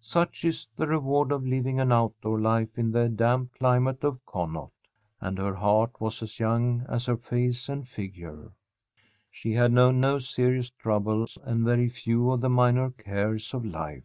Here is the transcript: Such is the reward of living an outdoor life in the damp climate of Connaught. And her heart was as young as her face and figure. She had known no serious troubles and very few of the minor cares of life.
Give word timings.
Such 0.00 0.46
is 0.46 0.66
the 0.78 0.86
reward 0.86 1.30
of 1.30 1.46
living 1.46 1.78
an 1.78 1.92
outdoor 1.92 2.40
life 2.40 2.78
in 2.78 2.90
the 2.90 3.06
damp 3.10 3.52
climate 3.58 4.02
of 4.02 4.24
Connaught. 4.24 4.72
And 5.20 5.36
her 5.36 5.54
heart 5.54 6.00
was 6.00 6.22
as 6.22 6.40
young 6.40 6.86
as 6.88 7.04
her 7.04 7.18
face 7.18 7.68
and 7.68 7.86
figure. 7.86 8.52
She 9.30 9.52
had 9.52 9.72
known 9.72 10.00
no 10.00 10.20
serious 10.20 10.70
troubles 10.70 11.36
and 11.44 11.66
very 11.66 11.90
few 11.90 12.30
of 12.30 12.40
the 12.40 12.48
minor 12.48 12.92
cares 12.92 13.52
of 13.52 13.62
life. 13.66 14.04